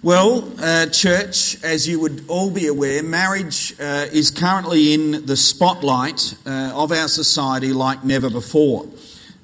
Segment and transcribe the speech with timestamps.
[0.00, 5.36] Well, uh, church, as you would all be aware, marriage uh, is currently in the
[5.36, 8.86] spotlight uh, of our society like never before.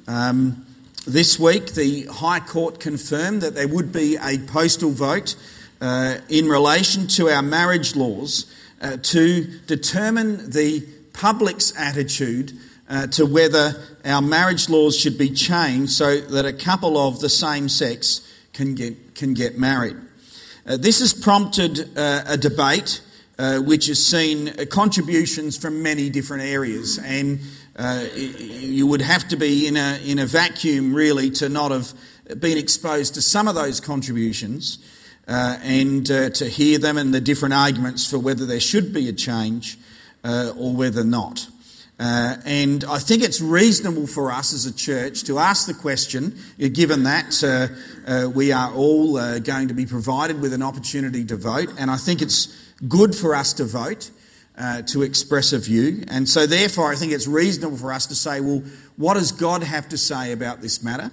[0.07, 0.65] Um,
[1.09, 5.35] this week, the High Court confirmed that there would be a postal vote
[5.81, 8.47] uh, in relation to our marriage laws
[8.81, 12.53] uh, to determine the public's attitude
[12.89, 13.73] uh, to whether
[14.05, 18.21] our marriage laws should be changed so that a couple of the same sex
[18.53, 19.97] can get, can get married.
[20.67, 23.03] Uh, this has prompted uh, a debate
[23.39, 27.41] uh, which has seen contributions from many different areas, and
[27.77, 31.93] uh, you would have to be in a, in a vacuum really to not have
[32.41, 34.79] been exposed to some of those contributions
[35.29, 39.09] uh, and uh, to hear them and the different arguments for whether there should be
[39.09, 39.77] a change
[40.25, 41.47] or whether not.
[41.99, 46.37] Uh, and I think it's reasonable for us as a church to ask the question,
[46.73, 51.25] given that uh, uh, we are all uh, going to be provided with an opportunity
[51.27, 52.49] to vote, and I think it's
[52.89, 54.11] good for us to vote,
[54.59, 56.03] uh, to express a view.
[56.09, 58.65] And so, therefore, I think it's reasonable for us to say, well,
[58.97, 61.13] what does God have to say about this matter?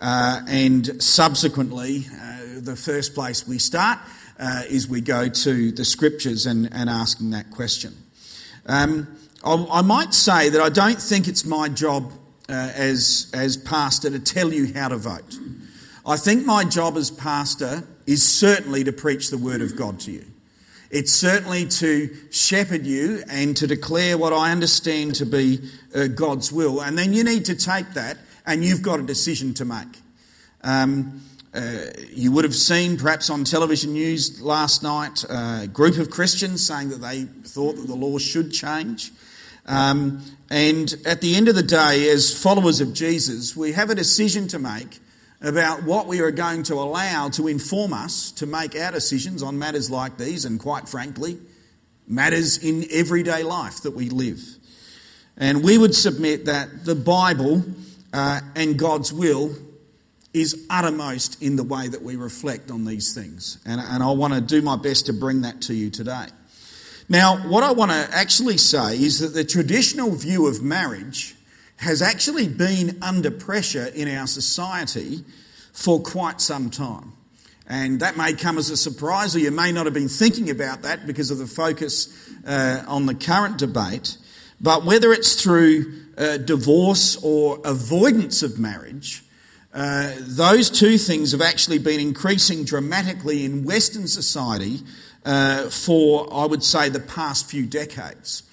[0.00, 2.04] Uh, and subsequently,
[2.58, 3.98] the first place we start
[4.68, 7.94] is we go to the scriptures and, and asking that question.
[8.66, 9.06] Um,
[9.46, 12.12] I might say that I don't think it's my job
[12.48, 15.38] uh, as, as pastor to tell you how to vote.
[16.04, 20.12] I think my job as pastor is certainly to preach the word of God to
[20.12, 20.24] you.
[20.90, 25.60] It's certainly to shepherd you and to declare what I understand to be
[25.94, 26.80] uh, God's will.
[26.80, 30.00] And then you need to take that and you've got a decision to make.
[30.62, 35.98] Um, uh, you would have seen perhaps on television news last night uh, a group
[35.98, 39.10] of Christians saying that they thought that the law should change.
[39.66, 43.94] Um, and at the end of the day, as followers of Jesus, we have a
[43.94, 45.00] decision to make
[45.42, 49.58] about what we are going to allow to inform us to make our decisions on
[49.58, 51.38] matters like these, and quite frankly,
[52.06, 54.40] matters in everyday life that we live.
[55.36, 57.64] And we would submit that the Bible
[58.12, 59.54] uh, and God's will
[60.32, 63.58] is uttermost in the way that we reflect on these things.
[63.66, 66.26] And, and I want to do my best to bring that to you today.
[67.08, 71.36] Now, what I want to actually say is that the traditional view of marriage
[71.76, 75.24] has actually been under pressure in our society
[75.72, 77.12] for quite some time.
[77.68, 80.82] And that may come as a surprise, or you may not have been thinking about
[80.82, 82.08] that because of the focus
[82.44, 84.16] uh, on the current debate.
[84.60, 89.22] But whether it's through uh, divorce or avoidance of marriage,
[89.74, 94.80] uh, those two things have actually been increasing dramatically in Western society
[95.26, 98.44] uh, for, I would say, the past few decades.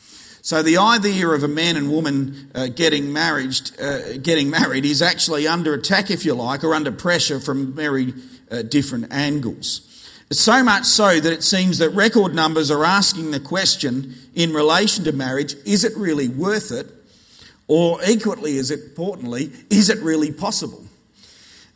[0.41, 5.01] So the idea of a man and woman uh, getting married, uh, getting married, is
[5.01, 8.13] actually under attack, if you like, or under pressure from very
[8.51, 9.89] uh, different angles.
[10.31, 15.05] So much so that it seems that record numbers are asking the question in relation
[15.05, 16.87] to marriage: Is it really worth it?
[17.67, 20.82] Or equally as importantly, is it really possible?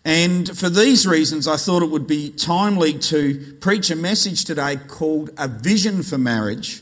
[0.07, 4.77] And for these reasons, I thought it would be timely to preach a message today
[4.77, 6.81] called A Vision for Marriage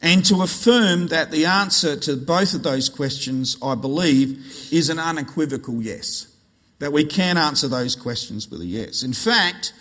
[0.00, 5.00] and to affirm that the answer to both of those questions, I believe, is an
[5.00, 6.32] unequivocal yes.
[6.78, 9.02] That we can answer those questions with a yes.
[9.02, 9.72] In fact,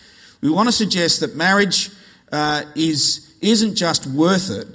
[0.42, 1.92] we want to suggest that marriage
[2.31, 4.68] uh, is, isn't just worth it,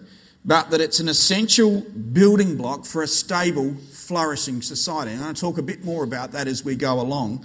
[0.44, 5.10] but that it's an essential building block for a stable, flourishing society.
[5.10, 7.44] And I'm going to talk a bit more about that as we go along.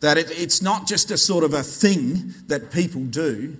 [0.00, 3.56] That it, it's not just a sort of a thing that people do,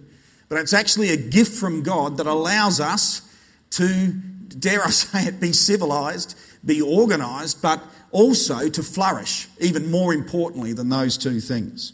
[0.49, 3.23] but it's actually a gift from God that allows us
[3.71, 4.13] to,
[4.49, 10.73] dare I say it, be civilized, be organized, but also to flourish, even more importantly
[10.73, 11.93] than those two things.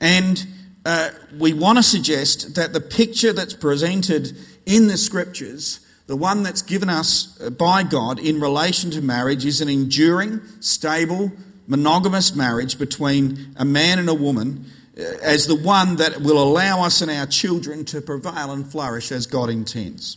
[0.00, 0.46] And
[0.84, 6.42] uh, we want to suggest that the picture that's presented in the scriptures, the one
[6.42, 7.26] that's given us
[7.58, 11.32] by God in relation to marriage, is an enduring, stable,
[11.68, 14.64] monogamous marriage between a man and a woman
[14.98, 19.12] uh, as the one that will allow us and our children to prevail and flourish
[19.12, 20.16] as God intends.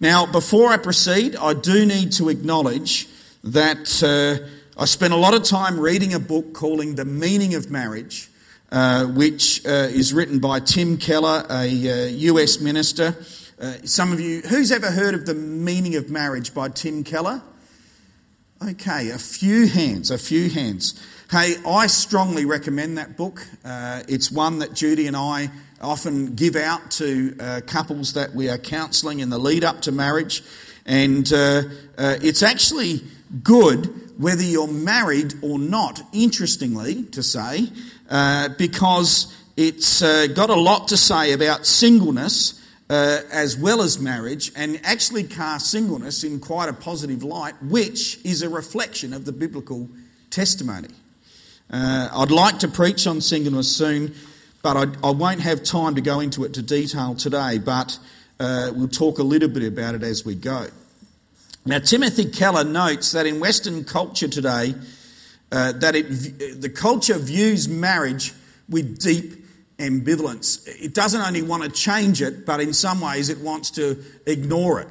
[0.00, 3.08] Now, before I proceed, I do need to acknowledge
[3.44, 4.44] that uh,
[4.76, 8.28] I spent a lot of time reading a book calling The Meaning of Marriage,
[8.72, 13.16] uh, which uh, is written by Tim Keller, a US uh, minister.
[13.60, 17.42] Uh, some of you, who's ever heard of The Meaning of Marriage by Tim Keller?
[18.68, 20.94] Okay, a few hands, a few hands.
[21.28, 23.44] Hey, I strongly recommend that book.
[23.64, 25.50] Uh, it's one that Judy and I
[25.80, 29.92] often give out to uh, couples that we are counselling in the lead up to
[29.92, 30.44] marriage.
[30.86, 31.62] And uh,
[31.98, 33.00] uh it's actually
[33.42, 33.86] good
[34.20, 37.68] whether you're married or not, interestingly to say,
[38.10, 42.61] uh, because it's uh, got a lot to say about singleness
[42.92, 48.22] uh, as well as marriage, and actually cast singleness in quite a positive light, which
[48.22, 49.88] is a reflection of the biblical
[50.28, 50.88] testimony.
[51.70, 54.14] Uh, I'd like to preach on singleness soon,
[54.60, 57.98] but I, I, won't have time to go into it to detail today, but
[58.38, 60.66] uh, we'll talk a little bit about it as we go.
[61.64, 64.74] Now, Timothy Keller notes that in Western culture today,
[65.50, 68.34] uh, that it, the culture views marriage
[68.68, 69.41] with deep
[69.78, 70.66] ambivalence.
[70.66, 74.80] It doesn't only want to change it, but in some ways it wants to ignore
[74.80, 74.88] it.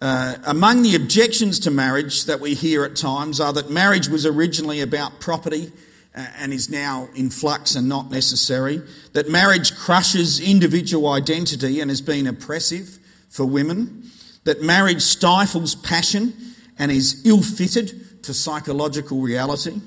[0.00, 4.26] Uh, among the objections to marriage that we hear at times are that marriage was
[4.26, 5.72] originally about property
[6.14, 8.82] uh, and is now in flux and not necessary,
[9.12, 12.98] that marriage crushes individual identity and has been oppressive
[13.28, 14.02] for women,
[14.44, 16.34] that marriage stifles passion
[16.78, 19.80] and is ill fitted to psychological reality,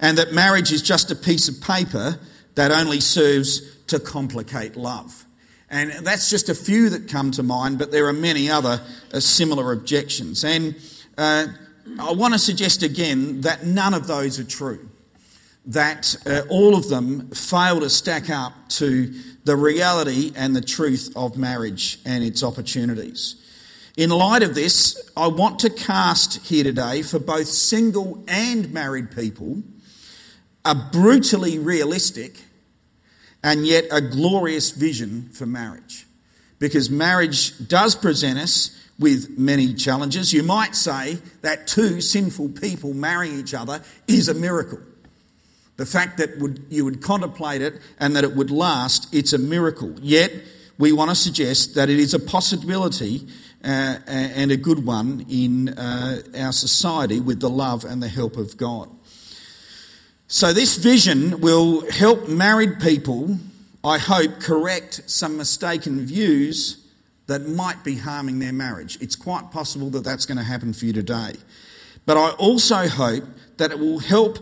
[0.00, 2.18] and that marriage is just a piece of paper
[2.54, 5.24] that only serves to complicate love.
[5.70, 8.80] And that's just a few that come to mind, but there are many other
[9.14, 10.42] uh, similar objections.
[10.44, 10.74] And
[11.16, 11.46] uh,
[11.98, 14.88] I want to suggest again that none of those are true.
[15.66, 19.14] That uh, all of them fail to stack up to
[19.44, 23.36] the reality and the truth of marriage and its opportunities.
[23.96, 29.14] In light of this, I want to cast here today for both single and married
[29.14, 29.62] people
[30.64, 32.38] a brutally realistic
[33.42, 36.06] and yet a glorious vision for marriage.
[36.58, 40.32] Because marriage does present us with many challenges.
[40.32, 44.78] You might say that two sinful people marry each other is a miracle.
[45.78, 49.38] The fact that would, you would contemplate it and that it would last, it's a
[49.38, 49.94] miracle.
[50.02, 50.30] Yet,
[50.76, 53.26] we want to suggest that it is a possibility
[53.64, 58.36] uh, and a good one in uh, our society with the love and the help
[58.36, 58.90] of God.
[60.32, 63.36] So, this vision will help married people,
[63.82, 66.86] I hope, correct some mistaken views
[67.26, 68.96] that might be harming their marriage.
[69.00, 71.32] It's quite possible that that's going to happen for you today.
[72.06, 73.24] But I also hope
[73.56, 74.38] that it will help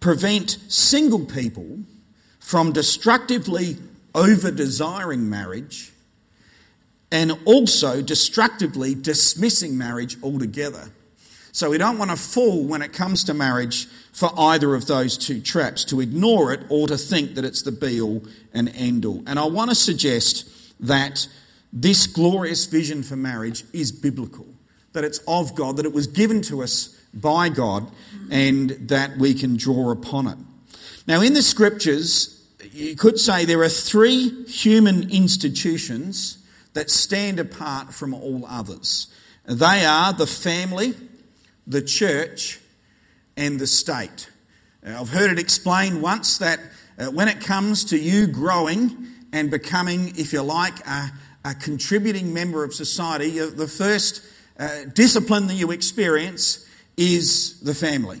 [0.00, 1.80] prevent single people
[2.40, 3.76] from destructively
[4.14, 5.92] over desiring marriage
[7.12, 10.90] and also destructively dismissing marriage altogether.
[11.52, 15.16] So we don't want to fall when it comes to marriage for either of those
[15.16, 18.22] two traps, to ignore it or to think that it's the be all
[18.52, 19.22] and end all.
[19.26, 20.48] And I want to suggest
[20.80, 21.28] that
[21.72, 24.46] this glorious vision for marriage is biblical,
[24.92, 27.90] that it's of God, that it was given to us by God,
[28.30, 30.38] and that we can draw upon it.
[31.06, 36.38] Now, in the scriptures, you could say there are three human institutions
[36.74, 39.08] that stand apart from all others.
[39.46, 40.94] They are the family,
[41.68, 42.58] the church,
[43.36, 44.30] and the state.
[44.84, 46.58] I've heard it explained once that
[46.98, 51.12] uh, when it comes to you growing and becoming, if you like, a,
[51.44, 54.22] a contributing member of society, the first
[54.58, 56.66] uh, discipline that you experience
[56.96, 58.20] is the family.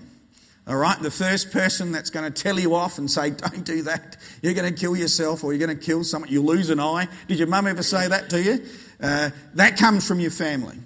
[0.68, 3.82] All right, the first person that's going to tell you off and say, "Don't do
[3.82, 4.18] that.
[4.42, 6.30] You're going to kill yourself, or you're going to kill someone.
[6.30, 8.64] You lose an eye." Did your mum ever say that to you?
[9.00, 10.76] Uh, that comes from your family.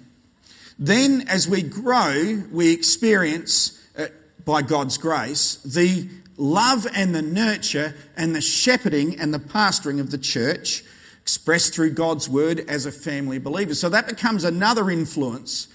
[0.83, 4.07] Then, as we grow, we experience, uh,
[4.43, 10.11] by God's grace, the love and the nurture and the shepherding and the pastoring of
[10.11, 10.83] the church
[11.21, 13.73] expressed through God's word as a family believer.
[13.75, 15.69] So that becomes another influence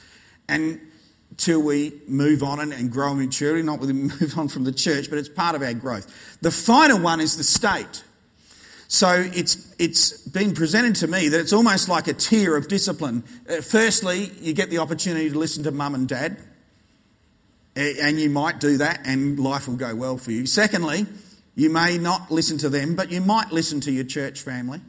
[0.47, 0.79] and
[1.39, 4.73] till we move on and, and grow in maturity, not we move on from the
[4.73, 6.39] church, but it's part of our growth.
[6.43, 8.05] The final one is the state.
[8.89, 13.23] So it's, it's been presented to me that it's almost like a tier of discipline.
[13.49, 16.39] Uh, firstly, you get the opportunity to listen to mum and dad,
[17.77, 20.47] and you might do that, and life will go well for you.
[20.47, 21.07] Secondly,
[21.55, 24.81] you may not listen to them, but you might listen to your church family.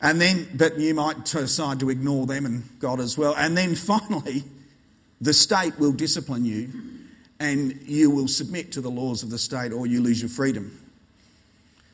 [0.00, 3.34] And then, but you might decide to ignore them and God as well.
[3.36, 4.44] And then finally,
[5.20, 6.70] the state will discipline you
[7.40, 10.85] and you will submit to the laws of the state or you lose your freedom.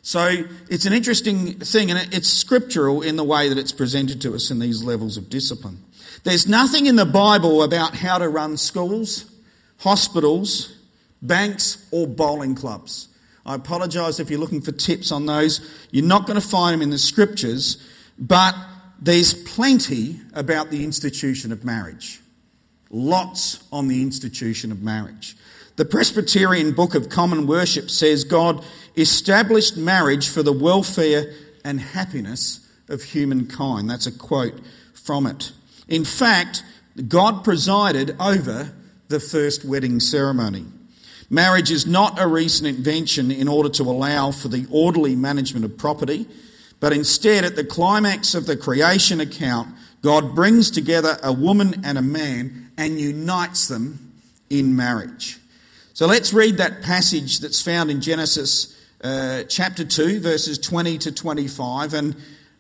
[0.03, 4.35] So it's an interesting thing, and it's scriptural in the way that it's presented to
[4.35, 5.79] us in these levels of discipline.
[6.25, 9.31] There's nothing in the Bible about how to run schools,
[9.79, 10.77] hospitals,
[11.23, 13.09] banks, or bowling clubs.
[13.47, 15.61] I apologise if you're looking for tips on those.
[15.91, 18.55] You're not going to find them in the scriptures, but
[19.01, 22.21] there's plenty about the institution of marriage.
[22.91, 25.37] Lots on the institution of marriage.
[25.83, 28.65] The Presbyterian Book of Common Worship says God
[28.97, 31.35] established marriage for the welfare
[31.65, 33.91] and happiness of humankind.
[33.91, 34.61] That's a quote
[34.95, 35.51] from it.
[35.89, 36.63] In fact,
[37.09, 38.73] God presided over
[39.09, 40.67] the first wedding ceremony.
[41.29, 45.77] Marriage is not a recent invention in order to allow for the orderly management of
[45.77, 46.29] property,
[46.79, 51.99] but instead, at the climax of the creation account, God brings together a woman and
[51.99, 54.13] a man and unites them
[54.49, 55.41] in marriage.
[55.95, 61.13] So let's read that passage that's found in Genesis uh, chapter 2, verses 20 to
[61.13, 61.93] 25.
[61.93, 62.17] And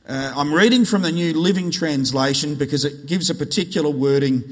[0.06, 4.42] uh, I'm reading from the New Living Translation because it gives a particular wording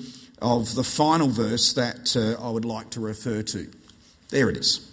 [0.40, 3.70] of the final verse that uh, I would like to refer to.
[4.30, 4.90] There it is.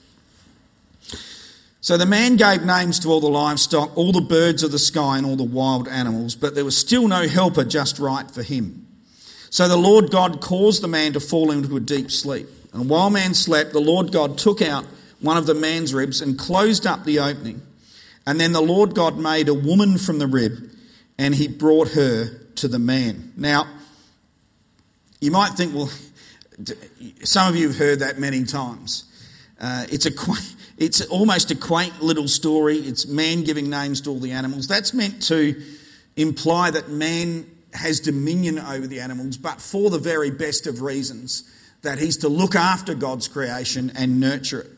[1.79, 5.17] So the man gave names to all the livestock, all the birds of the sky,
[5.17, 8.85] and all the wild animals, but there was still no helper just right for him.
[9.49, 12.49] So the Lord God caused the man to fall into a deep sleep.
[12.77, 14.85] And while man slept, the Lord God took out
[15.19, 17.61] one of the man's ribs and closed up the opening.
[18.27, 20.69] And then the Lord God made a woman from the rib,
[21.17, 23.33] and he brought her to the man.
[23.35, 23.67] Now,
[25.19, 25.89] you might think, well,
[27.23, 29.05] some of you have heard that many times.
[29.59, 30.11] Uh, it's, a,
[30.77, 32.77] it's almost a quaint little story.
[32.77, 34.67] It's man giving names to all the animals.
[34.67, 35.59] That's meant to
[36.15, 41.51] imply that man has dominion over the animals, but for the very best of reasons
[41.81, 44.71] that he's to look after God's creation and nurture it.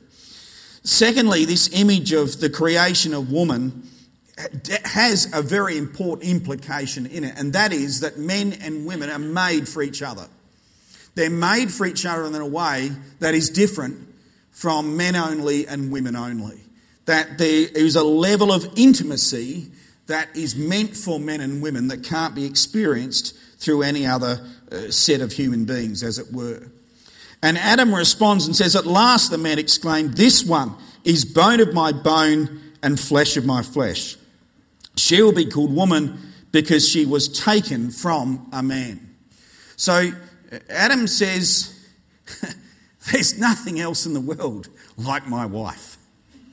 [0.84, 3.88] Secondly, this image of the creation of woman
[4.86, 9.20] has a very important implication in it, and that is that men and women are
[9.20, 10.28] made for each other.
[11.16, 13.98] They're made for each other in a way that is different
[14.52, 16.60] from men only and women only.
[17.06, 19.72] That there is a level of intimacy
[20.08, 24.90] that is meant for men and women that can't be experienced through any other uh,
[24.92, 26.64] set of human beings, as it were.
[27.42, 31.74] And Adam responds and says, At last the man exclaimed, This one is bone of
[31.74, 34.18] my bone and flesh of my flesh.
[34.98, 36.20] She will be called woman
[36.52, 39.16] because she was taken from a man.
[39.78, 40.12] So
[40.70, 41.76] Adam says,
[43.12, 44.68] There's nothing else in the world
[44.98, 45.98] like my wife.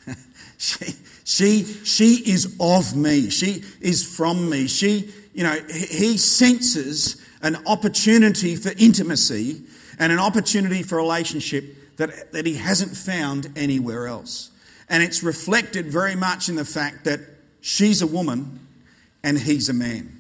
[0.59, 3.31] she, she, she is of me.
[3.31, 4.69] She is from me.
[4.69, 9.63] She, you know, he senses an opportunity for intimacy
[9.99, 14.51] and an opportunity for relationship that, that he hasn't found anywhere else.
[14.89, 17.21] And it's reflected very much in the fact that
[17.61, 18.61] she's a woman
[19.23, 20.13] and he's a man.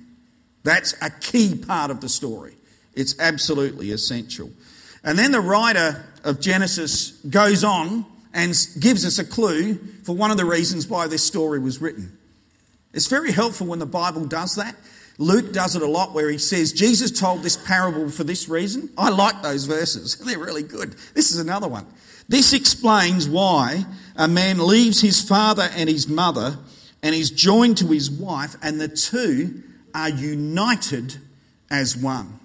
[0.64, 2.54] That's a key part of the story.
[2.94, 4.50] It's absolutely essential.
[5.04, 8.04] And then the writer of Genesis goes on
[8.34, 12.18] and gives us a clue for one of the reasons why this story was written.
[12.92, 14.74] It's very helpful when the Bible does that.
[15.18, 18.90] Luke does it a lot where he says, Jesus told this parable for this reason.
[18.98, 20.94] I like those verses, they're really good.
[21.14, 21.86] This is another one.
[22.28, 23.84] This explains why
[24.16, 26.58] a man leaves his father and his mother
[27.02, 29.62] and is joined to his wife, and the two
[29.94, 31.18] are united
[31.70, 32.40] as one.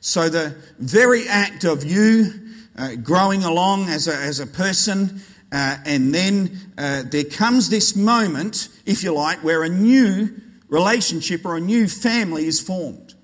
[0.00, 2.32] So, the very act of you
[2.78, 5.20] uh, growing along as a, as a person,
[5.52, 10.34] uh, and then uh, there comes this moment, if you like, where a new
[10.68, 13.14] relationship or a new family is formed.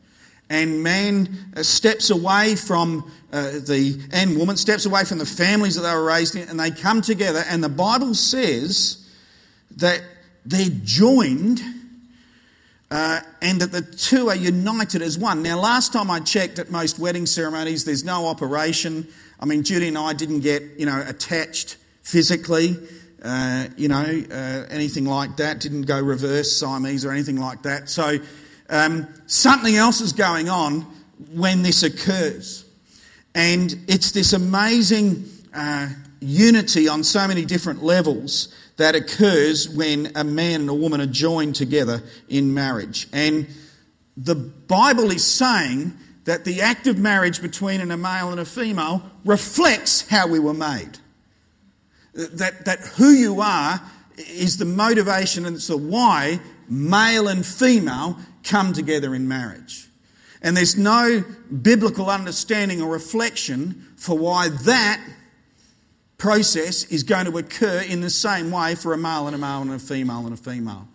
[0.49, 5.77] And man uh, steps away from uh, the, and woman steps away from the families
[5.77, 7.45] that they were raised in, and they come together.
[7.49, 9.09] And the Bible says
[9.77, 10.03] that
[10.45, 11.61] they're joined
[12.91, 15.43] uh, and that the two are united as one.
[15.43, 19.07] Now, last time I checked at most wedding ceremonies, there's no operation.
[19.39, 22.77] I mean, Judy and I didn't get, you know, attached physically.
[23.23, 25.61] Uh, you know, uh, anything like that.
[25.61, 27.89] Didn't go reverse Siamese or anything like that.
[27.89, 28.19] So
[28.69, 30.87] um, something else is going on
[31.35, 32.65] when this occurs.
[33.35, 35.89] And it's this amazing uh,
[36.21, 41.07] unity on so many different levels that occurs when a man and a woman are
[41.07, 43.09] joined together in marriage.
[43.13, 43.47] And
[44.17, 45.93] the Bible is saying
[46.25, 50.55] that the act of marriage between a male and a female reflects how we were
[50.55, 50.99] made.
[52.15, 53.81] That, that who you are
[54.17, 59.89] is the motivation and it's the why male and female come together in marriage.
[60.43, 61.23] And there's no
[61.63, 65.01] biblical understanding or reflection for why that
[66.17, 69.63] process is going to occur in the same way for a male and a male
[69.63, 70.89] and a female and a female.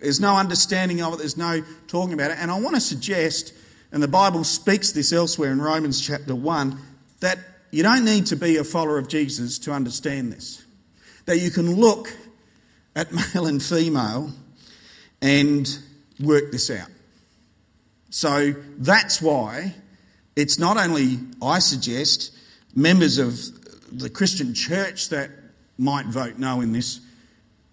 [0.00, 2.38] There's no understanding of it, there's no talking about it.
[2.40, 3.52] And I want to suggest,
[3.92, 6.78] and the Bible speaks this elsewhere in Romans chapter 1,
[7.20, 7.38] that
[7.70, 10.64] you don't need to be a follower of Jesus to understand this.
[11.26, 12.12] That you can look
[12.96, 14.32] at male and female
[15.22, 15.78] and
[16.18, 16.88] work this out.
[18.10, 19.74] So that's why
[20.34, 22.36] it's not only, I suggest,
[22.74, 23.38] members of
[23.92, 25.30] the Christian church that
[25.78, 27.00] might vote no in this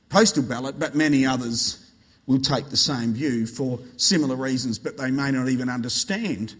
[0.09, 1.83] postal ballot, but many others
[2.25, 6.55] will take the same view for similar reasons, but they may not even understand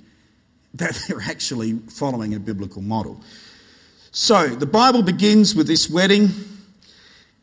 [0.78, 3.22] that they're actually following a biblical model.
[4.12, 6.30] So, the Bible begins with this wedding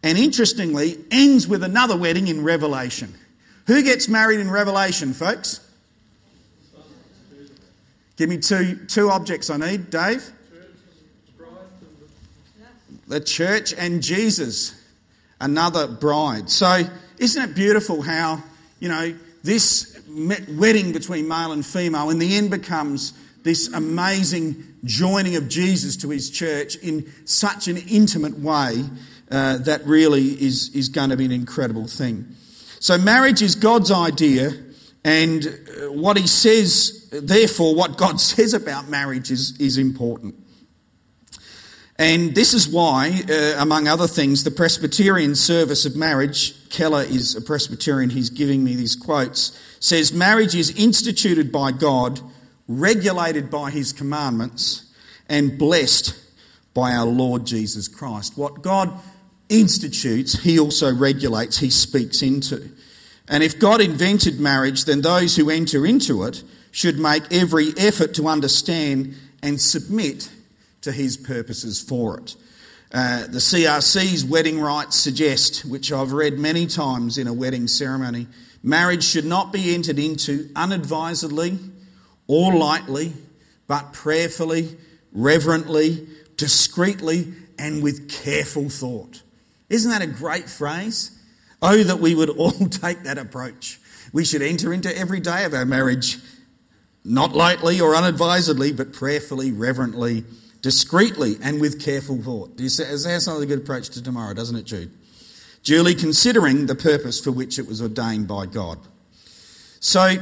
[0.02, 3.14] and interestingly ends with another wedding in Revelation.
[3.66, 5.60] Who gets married in Revelation, folks?
[8.16, 9.90] Give me two, two objects I need.
[9.90, 10.30] Dave?
[13.06, 14.80] The church and Jesus,
[15.40, 16.50] another bride.
[16.50, 16.84] So,
[17.18, 18.42] isn't it beautiful how,
[18.80, 23.12] you know, this wedding between male and female in the end becomes
[23.44, 28.84] this amazing joining of Jesus to his church in such an intimate way
[29.30, 32.26] uh, that really is, is going to be an incredible thing.
[32.80, 34.50] So, marriage is God's idea,
[35.04, 40.34] and uh, what he says, therefore, what God says about marriage is, is important.
[41.96, 47.36] And this is why, uh, among other things, the Presbyterian service of marriage, Keller is
[47.36, 52.20] a Presbyterian, he's giving me these quotes, says marriage is instituted by God,
[52.68, 54.92] regulated by his commandments,
[55.28, 56.14] and blessed
[56.74, 58.36] by our Lord Jesus Christ.
[58.36, 58.92] What God
[59.48, 62.70] institutes, he also regulates, he speaks into.
[63.28, 66.42] And if God invented marriage, then those who enter into it
[66.72, 70.30] should make every effort to understand and submit
[70.82, 72.36] to his purposes for it.
[72.92, 78.28] Uh, the CRC's wedding rites suggest, which I've read many times in a wedding ceremony,
[78.62, 81.58] marriage should not be entered into unadvisedly
[82.26, 83.12] or lightly,
[83.66, 84.76] but prayerfully,
[85.12, 89.22] reverently, discreetly, and with careful thought.
[89.68, 91.18] Isn't that a great phrase?
[91.62, 93.80] Oh, that we would all take that approach.
[94.12, 96.18] We should enter into every day of our marriage,
[97.04, 100.24] not lightly or unadvisedly, but prayerfully, reverently,
[100.64, 102.56] discreetly and with careful thought.
[102.56, 104.90] Do you that's not a good approach to tomorrow, doesn't it, Jude?
[105.62, 108.78] Duly considering the purpose for which it was ordained by God.
[109.80, 110.16] So,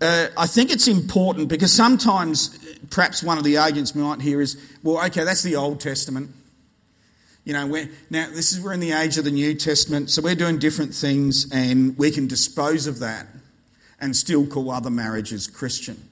[0.00, 2.58] uh, I think it's important because sometimes,
[2.90, 6.30] perhaps one of the arguments we might hear is, well, okay, that's the Old Testament.
[7.44, 10.20] You know, we're, now this is we're in the age of the New Testament, so
[10.20, 13.26] we're doing different things, and we can dispose of that
[14.00, 16.08] and still call other marriages Christian.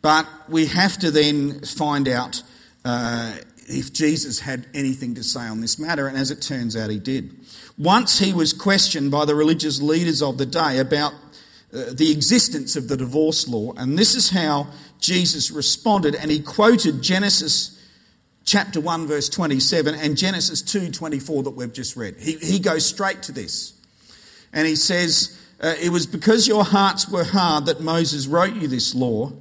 [0.00, 2.42] But we have to then find out
[2.84, 3.34] uh,
[3.68, 6.98] if Jesus had anything to say on this matter, and as it turns out, he
[6.98, 7.34] did.
[7.76, 11.12] Once he was questioned by the religious leaders of the day about
[11.72, 14.68] uh, the existence of the divorce law, and this is how
[15.00, 17.74] Jesus responded, and he quoted Genesis
[18.44, 22.16] chapter 1 verse 27 and Genesis 2:24 that we've just read.
[22.18, 23.74] He, he goes straight to this.
[24.52, 28.68] And he says, uh, it was because your hearts were hard that Moses wrote you
[28.68, 29.32] this law.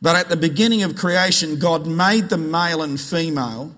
[0.00, 3.74] But at the beginning of creation, God made them male and female.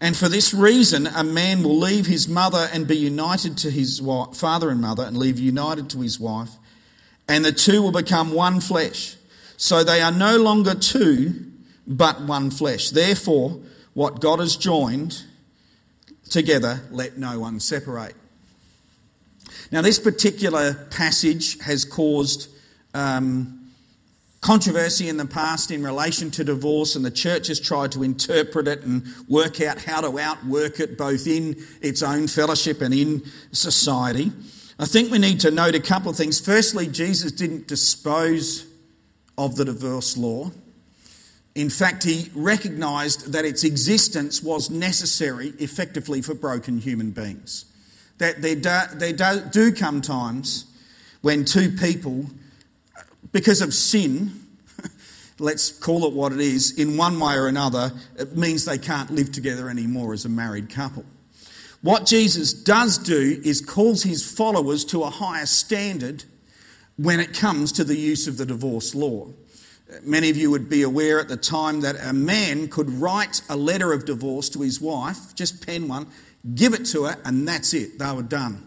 [0.00, 4.00] And for this reason, a man will leave his mother and be united to his
[4.00, 6.50] wife, father and mother, and leave united to his wife.
[7.28, 9.16] And the two will become one flesh.
[9.56, 11.52] So they are no longer two,
[11.86, 12.90] but one flesh.
[12.90, 13.60] Therefore,
[13.94, 15.22] what God has joined
[16.28, 18.14] together, let no one separate.
[19.70, 22.48] Now, this particular passage has caused
[22.92, 23.70] um,
[24.40, 28.68] controversy in the past in relation to divorce, and the church has tried to interpret
[28.68, 33.22] it and work out how to outwork it both in its own fellowship and in
[33.52, 34.32] society.
[34.78, 36.40] I think we need to note a couple of things.
[36.40, 38.66] Firstly, Jesus didn't dispose
[39.38, 40.50] of the divorce law.
[41.54, 47.66] In fact, he recognized that its existence was necessary effectively for broken human beings.
[48.18, 50.66] That there do, there do, do come times
[51.20, 52.26] when two people
[53.34, 54.32] because of sin,
[55.38, 59.10] let's call it what it is, in one way or another, it means they can't
[59.10, 61.04] live together anymore as a married couple.
[61.84, 66.24] What Jesus does do is calls his followers to a higher standard
[66.96, 69.28] when it comes to the use of the divorce law.
[70.02, 73.56] Many of you would be aware at the time that a man could write a
[73.56, 76.06] letter of divorce to his wife, just pen one,
[76.54, 77.98] give it to her, and that's it.
[77.98, 78.66] They were done.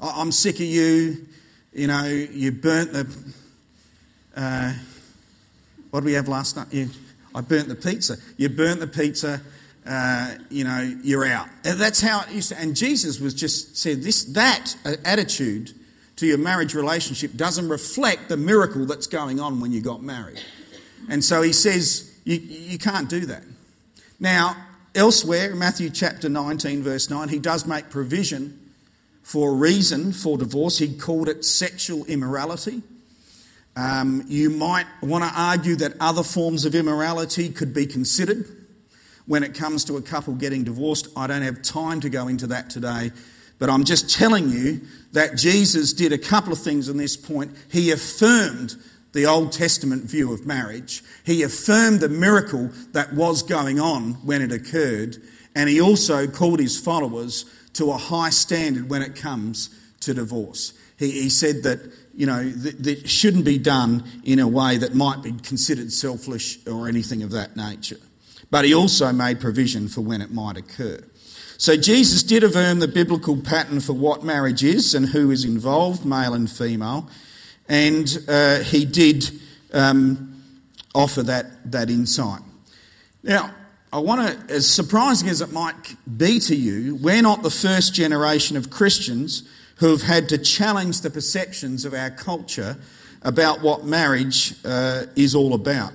[0.00, 1.26] I'm sick of you.
[1.74, 3.34] You know, you burnt the
[4.34, 4.72] uh,
[5.90, 6.68] what did we have last night?
[6.72, 6.88] You,
[7.34, 8.16] I burnt the pizza.
[8.38, 9.42] You burnt the pizza.
[9.86, 11.48] Uh, you know, you're out.
[11.62, 12.58] That's how it used to.
[12.58, 15.72] And Jesus was just said this that attitude
[16.16, 20.40] to your marriage relationship doesn't reflect the miracle that's going on when you got married.
[21.08, 23.44] And so he says you, you can't do that.
[24.18, 24.56] Now,
[24.94, 28.58] elsewhere Matthew chapter 19, verse 9, he does make provision
[29.22, 30.78] for a reason for divorce.
[30.78, 32.82] He called it sexual immorality.
[33.76, 38.55] Um, you might want to argue that other forms of immorality could be considered
[39.26, 41.08] when it comes to a couple getting divorced.
[41.16, 43.10] I don't have time to go into that today,
[43.58, 44.80] but I'm just telling you
[45.12, 47.56] that Jesus did a couple of things on this point.
[47.70, 48.76] He affirmed
[49.12, 51.02] the Old Testament view of marriage.
[51.24, 55.16] He affirmed the miracle that was going on when it occurred,
[55.54, 60.72] and he also called his followers to a high standard when it comes to divorce.
[60.98, 61.80] He, he said that,
[62.14, 66.58] you know, that, that shouldn't be done in a way that might be considered selfish
[66.66, 67.98] or anything of that nature.
[68.50, 71.00] But he also made provision for when it might occur.
[71.58, 76.04] So Jesus did affirm the biblical pattern for what marriage is and who is involved,
[76.04, 77.08] male and female,
[77.68, 79.30] and uh, he did
[79.72, 80.42] um,
[80.94, 82.42] offer that, that insight.
[83.22, 83.54] Now,
[83.92, 87.94] I want to, as surprising as it might be to you, we're not the first
[87.94, 92.76] generation of Christians who have had to challenge the perceptions of our culture
[93.22, 95.92] about what marriage uh, is all about.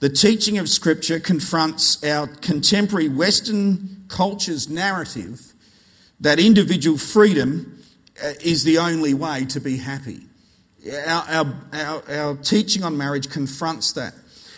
[0.00, 5.52] The teaching of Scripture confronts our contemporary Western culture's narrative
[6.20, 7.82] that individual freedom
[8.22, 10.22] uh, is the only way to be happy.
[11.06, 14.14] Our, our, our, our, teaching on marriage confronts that.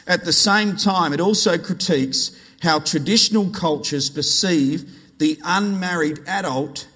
[0.07, 2.31] At the same time, it also critiques
[2.63, 6.87] how traditional cultures perceive the unmarried adult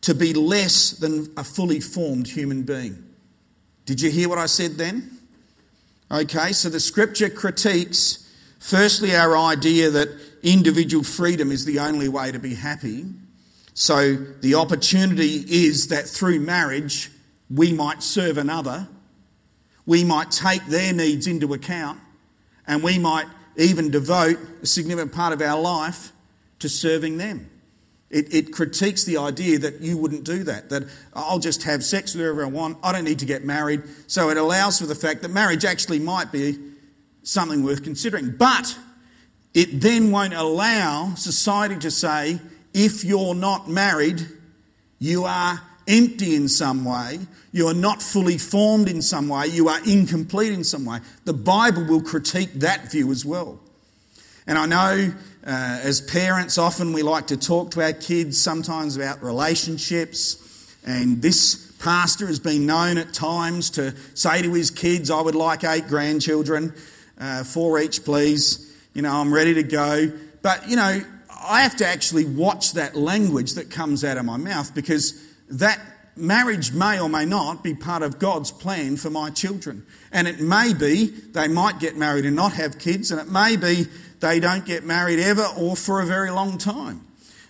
[0.00, 3.04] to be less than a fully formed human being.
[3.84, 5.17] Did you hear what I said then?
[6.10, 8.26] Okay, so the scripture critiques
[8.58, 10.08] firstly our idea that
[10.42, 13.04] individual freedom is the only way to be happy.
[13.74, 17.10] So the opportunity is that through marriage,
[17.50, 18.88] we might serve another,
[19.84, 22.00] we might take their needs into account,
[22.66, 26.12] and we might even devote a significant part of our life
[26.60, 27.50] to serving them.
[28.10, 32.14] It, it, critiques the idea that you wouldn't do that, that I'll just have sex
[32.14, 33.82] with whoever I want, I don't need to get married.
[34.06, 36.58] So it allows for the fact that marriage actually might be
[37.22, 38.34] something worth considering.
[38.34, 38.78] But
[39.52, 42.40] it then won't allow society to say,
[42.72, 44.26] if you're not married,
[44.98, 47.18] you are empty in some way,
[47.52, 51.00] you are not fully formed in some way, you are incomplete in some way.
[51.24, 53.58] The Bible will critique that view as well.
[54.46, 55.12] And I know
[55.48, 60.76] uh, as parents, often we like to talk to our kids sometimes about relationships.
[60.84, 65.34] And this pastor has been known at times to say to his kids, I would
[65.34, 66.74] like eight grandchildren,
[67.18, 68.76] uh, four each, please.
[68.92, 70.12] You know, I'm ready to go.
[70.42, 71.00] But, you know,
[71.42, 75.80] I have to actually watch that language that comes out of my mouth because that
[76.14, 79.86] marriage may or may not be part of God's plan for my children.
[80.12, 83.56] And it may be they might get married and not have kids, and it may
[83.56, 83.86] be
[84.20, 87.04] they don't get married ever or for a very long time.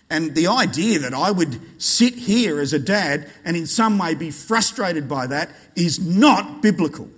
[0.09, 4.15] And the idea that I would sit here as a dad and in some way
[4.15, 7.09] be frustrated by that is not biblical.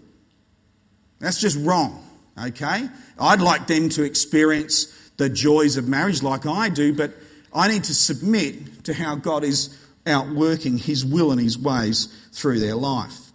[1.19, 2.03] That's just wrong,
[2.37, 2.89] okay?
[3.17, 4.85] I'd like them to experience
[5.17, 7.13] the joys of marriage like I do, but
[7.53, 12.59] I need to submit to how God is outworking His will and His ways through
[12.59, 13.31] their life.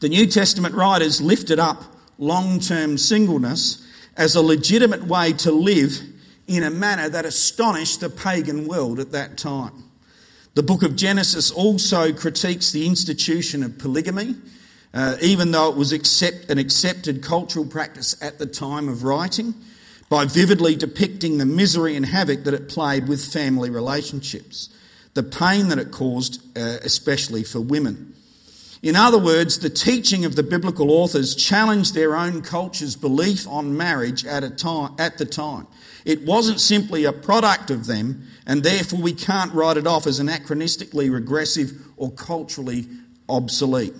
[0.00, 1.82] The New Testament writers lifted up
[2.18, 3.83] long term singleness
[4.16, 6.00] as a legitimate way to live
[6.46, 9.84] in a manner that astonished the pagan world at that time.
[10.54, 14.36] The book of Genesis also critiques the institution of polygamy,
[14.92, 19.54] uh, even though it was accept, an accepted cultural practice at the time of writing,
[20.08, 24.68] by vividly depicting the misery and havoc that it played with family relationships,
[25.14, 28.13] the pain that it caused, uh, especially for women.
[28.84, 33.74] In other words, the teaching of the biblical authors challenged their own culture's belief on
[33.74, 35.66] marriage at, a time, at the time.
[36.04, 40.20] It wasn't simply a product of them, and therefore we can't write it off as
[40.20, 42.86] anachronistically regressive or culturally
[43.26, 43.94] obsolete.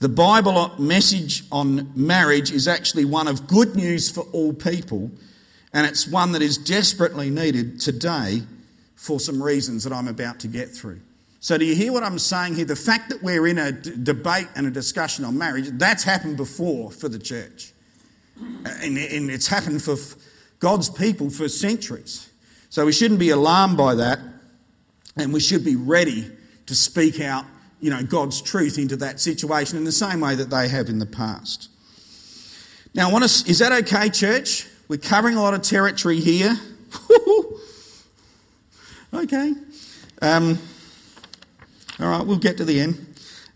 [0.00, 5.10] The Bible message on marriage is actually one of good news for all people,
[5.74, 8.44] and it's one that is desperately needed today
[8.94, 11.00] for some reasons that I'm about to get through.
[11.40, 12.64] So, do you hear what I'm saying here?
[12.64, 16.36] The fact that we're in a d- debate and a discussion on marriage, that's happened
[16.36, 17.72] before for the church.
[18.38, 19.96] And, and it's happened for
[20.58, 22.30] God's people for centuries.
[22.70, 24.18] So, we shouldn't be alarmed by that.
[25.16, 26.30] And we should be ready
[26.66, 27.44] to speak out,
[27.80, 30.98] you know, God's truth into that situation in the same way that they have in
[30.98, 31.70] the past.
[32.94, 34.66] Now, I want to, is that okay, church?
[34.88, 36.56] We're covering a lot of territory here.
[39.14, 39.52] okay.
[40.20, 40.58] Um,
[42.00, 43.06] all right, we'll get to the end.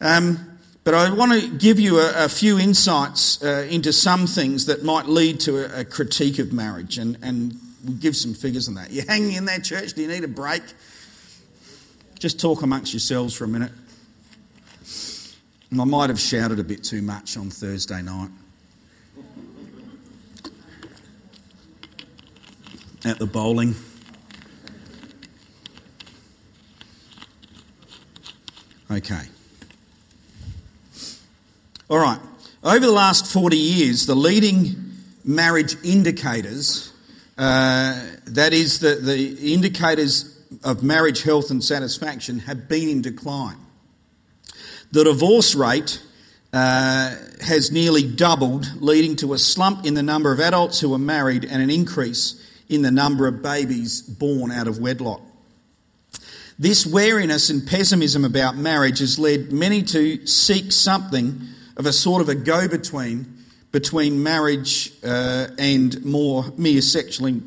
[0.00, 4.66] Um, but I want to give you a, a few insights uh, into some things
[4.66, 8.66] that might lead to a, a critique of marriage, and, and we'll give some figures
[8.66, 8.90] on that.
[8.90, 9.92] You hanging in there, church?
[9.94, 10.62] Do you need a break?
[12.18, 13.72] Just talk amongst yourselves for a minute.
[15.72, 18.30] I might have shouted a bit too much on Thursday night.
[23.04, 23.74] At the bowling.
[28.92, 29.22] Okay.
[31.88, 32.20] All right.
[32.62, 34.92] Over the last 40 years, the leading
[35.24, 36.92] marriage indicators,
[37.38, 43.56] uh, that is, the, the indicators of marriage health and satisfaction, have been in decline.
[44.90, 46.02] The divorce rate
[46.52, 50.98] uh, has nearly doubled, leading to a slump in the number of adults who are
[50.98, 55.22] married and an increase in the number of babies born out of wedlock.
[56.62, 61.40] This wariness and pessimism about marriage has led many to seek something
[61.76, 63.26] of a sort of a go between
[63.72, 67.40] between marriage uh, and more mere sexual,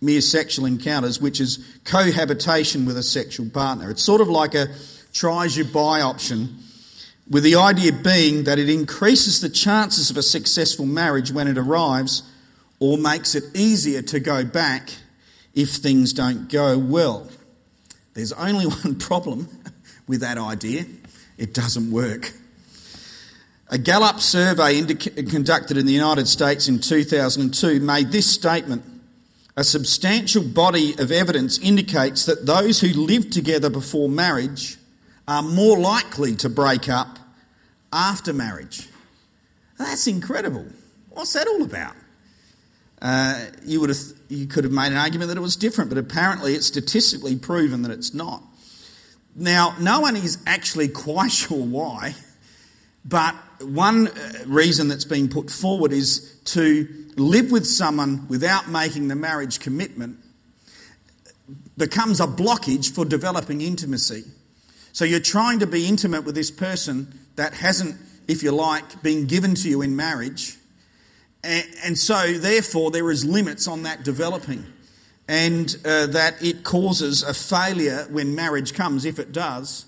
[0.00, 3.92] mere sexual encounters, which is cohabitation with a sexual partner.
[3.92, 4.66] It's sort of like a
[5.12, 6.58] try as you buy option,
[7.30, 11.58] with the idea being that it increases the chances of a successful marriage when it
[11.58, 12.24] arrives
[12.80, 14.90] or makes it easier to go back
[15.54, 17.30] if things don't go well.
[18.18, 19.48] There's only one problem
[20.08, 20.86] with that idea
[21.36, 22.32] it doesn't work.
[23.68, 28.82] A Gallup survey conducted in the United States in 2002 made this statement
[29.56, 34.78] A substantial body of evidence indicates that those who live together before marriage
[35.28, 37.20] are more likely to break up
[37.92, 38.88] after marriage.
[39.78, 40.66] That's incredible.
[41.10, 41.94] What's that all about?
[43.00, 45.98] Uh, you, would have, you could have made an argument that it was different, but
[45.98, 48.42] apparently it's statistically proven that it's not.
[49.36, 52.14] Now, no one is actually quite sure why.
[53.04, 59.08] But one uh, reason that's been put forward is to live with someone without making
[59.08, 60.18] the marriage commitment
[61.76, 64.24] becomes a blockage for developing intimacy.
[64.92, 69.26] So you're trying to be intimate with this person that hasn't, if you like, been
[69.26, 70.57] given to you in marriage.
[71.44, 74.66] And, so, therefore, there is limits on that developing.
[75.28, 79.86] And uh, that it causes a failure when marriage comes, if it does,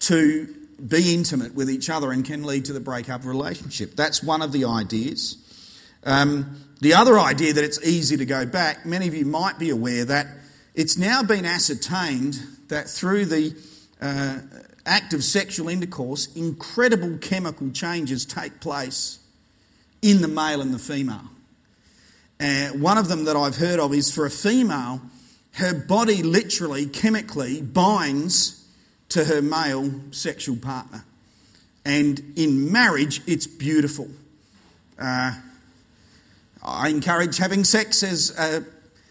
[0.00, 0.54] to
[0.86, 3.96] be intimate with each other and can lead to the breakup of relationship.
[3.96, 5.42] That's one of the ideas.
[6.04, 9.70] Um, the other idea that it's easy to go back, many of you might be
[9.70, 10.26] aware that
[10.74, 13.56] it's now been ascertained that through the
[14.02, 14.40] uh,
[14.84, 19.20] act of sexual intercourse, incredible chemical changes take place
[20.06, 21.30] in the male and the female.
[22.78, 25.00] One of them that I've heard of is for a female,
[25.52, 28.64] her body literally, chemically binds
[29.08, 31.04] to her male sexual partner.
[31.84, 34.08] And in marriage, it's beautiful.
[34.98, 35.34] Uh,
[36.62, 38.64] I encourage having sex as a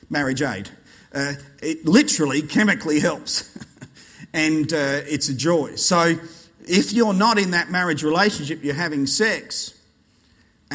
[0.10, 0.69] marriage aid.
[1.13, 3.58] Uh, it literally, chemically helps.
[4.34, 5.75] and uh, it's a joy.
[5.75, 6.15] So
[6.67, 9.74] if you're not in that marriage relationship, you're having sex,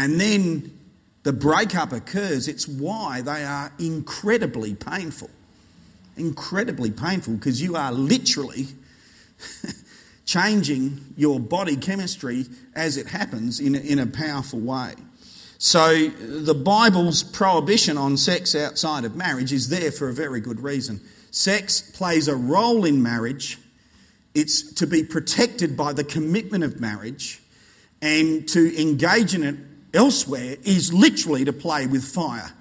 [0.01, 0.79] and then
[1.25, 5.29] the breakup occurs, it's why they are incredibly painful.
[6.17, 8.69] Incredibly painful because you are literally
[10.25, 14.95] changing your body chemistry as it happens in a, in a powerful way.
[15.59, 20.61] So, the Bible's prohibition on sex outside of marriage is there for a very good
[20.61, 21.03] reason.
[21.31, 23.59] Sex plays a role in marriage,
[24.35, 27.43] it's to be protected by the commitment of marriage,
[28.01, 29.57] and to engage in it
[29.95, 32.53] elsewhere is literally to play with fire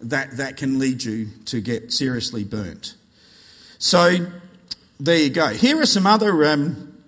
[0.00, 2.94] that, that can lead you to get seriously burnt.
[3.78, 4.26] So,
[5.00, 5.48] there you go.
[5.48, 6.98] Here are some other um,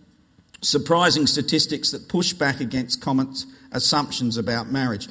[0.60, 3.34] surprising statistics that push back against common
[3.72, 5.08] assumptions about marriage.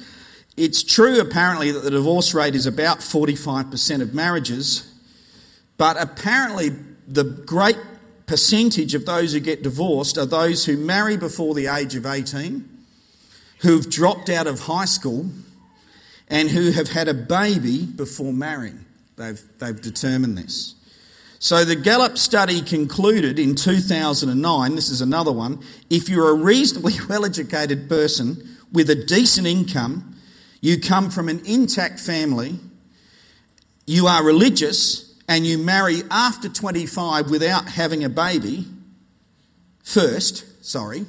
[0.56, 4.92] It's true, apparently, that the divorce rate is about 45% of marriages,
[5.76, 6.70] but apparently,
[7.06, 7.78] the great
[8.26, 12.79] percentage of those who get divorced are those who marry before the age of 18,
[13.60, 15.30] who've dropped out of high school,
[16.28, 18.84] and who have had a baby before marrying.
[19.16, 20.76] They've, they've determined this.
[21.40, 26.94] So the Gallup study concluded in 2009, this is another one, if you're a reasonably
[27.08, 30.16] well educated person with a decent income,
[30.60, 32.58] you come from an intact family,
[33.86, 38.66] you are religious, and you marry after 25 without having a baby,
[39.82, 41.06] first, sorry,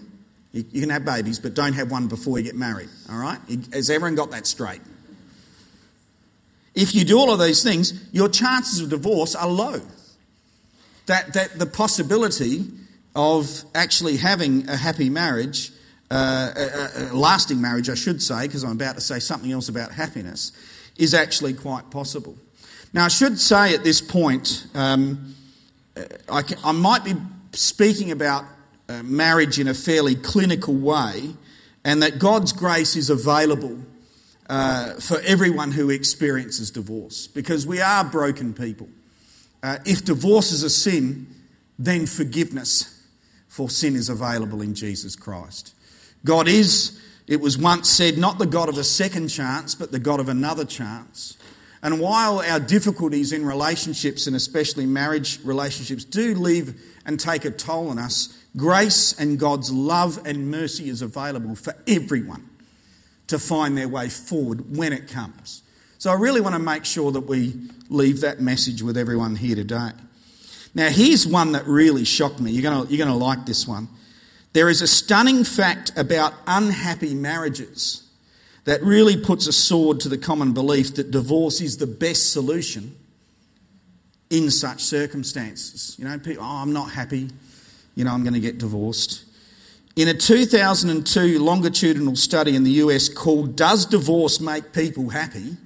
[0.51, 3.39] you, you can have babies, but don't have one before you get married, all right?
[3.73, 4.81] Has everyone got that straight?
[6.73, 9.81] If you do all of these things, your chances of divorce are low
[11.11, 12.65] that, that the possibility
[13.15, 15.71] of actually having a happy marriage,
[16.09, 19.67] uh, a, a, lasting marriage, I should say, because I'm about to say something else
[19.67, 20.51] about happiness,
[20.97, 22.37] is actually quite possible.
[22.93, 25.35] Now, I should say at this point, um,
[26.29, 27.15] I, can, I, might be
[27.51, 28.45] speaking about
[29.03, 31.35] marriage in a fairly clinical way,
[31.83, 33.77] and that God's grace is available
[34.49, 38.89] uh, for everyone who experiences divorce, because we are broken people.
[39.63, 41.27] Uh, if divorce is a sin,
[41.79, 43.01] then forgiveness
[43.47, 45.73] for sin is available in Jesus Christ.
[46.23, 49.99] God is, it was once said, not the God of a second chance, but the
[49.99, 51.37] God of another chance.
[51.83, 57.51] And while our difficulties in relationships, and especially marriage relationships, do leave and take a
[57.51, 62.49] toll on us, grace and God's love and mercy is available for everyone
[63.27, 65.63] to find their way forward when it comes.
[65.97, 67.53] So I really want to make sure that we
[67.89, 69.91] leave that message with everyone here today.
[70.73, 72.51] Now, here's one that really shocked me.
[72.51, 73.87] You're going to, you're going to like this one.
[74.53, 78.09] There is a stunning fact about unhappy marriages
[78.65, 82.95] that really puts a sword to the common belief that divorce is the best solution
[84.29, 85.95] in such circumstances.
[85.97, 87.29] You know, people, oh, I'm not happy,
[87.95, 89.25] you know, I'm going to get divorced.
[89.95, 95.57] In a 2002 longitudinal study in the US called Does Divorce Make People Happy?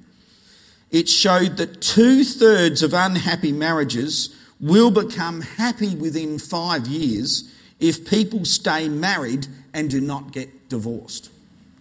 [0.96, 8.10] it showed that two thirds of unhappy marriages will become happy within five years if
[8.10, 11.30] people stay married and do not get divorced.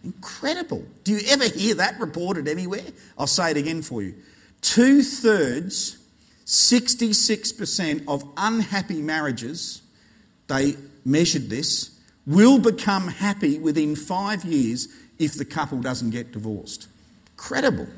[0.03, 0.85] Incredible.
[1.05, 2.83] Do you ever hear that reported anywhere?
[3.17, 4.17] I'll say it again for you.
[4.63, 5.99] Two thirds,
[6.47, 9.83] 66% of unhappy marriages,
[10.49, 16.89] they measured this, will become happy within five years if the couple doesn't get divorced.
[17.37, 17.89] Credible.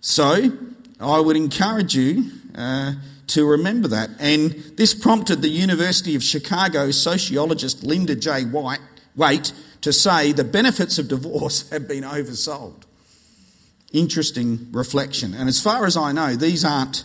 [0.00, 0.52] So,
[1.00, 2.94] I would encourage you uh,
[3.28, 4.10] to remember that.
[4.18, 8.44] And this prompted the University of Chicago sociologist Linda J.
[8.44, 8.80] White,
[9.16, 12.84] Waite to say the benefits of divorce have been oversold.
[13.92, 15.34] Interesting reflection.
[15.34, 17.04] And as far as I know, these aren't